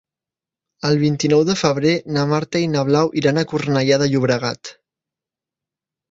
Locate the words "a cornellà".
3.41-3.99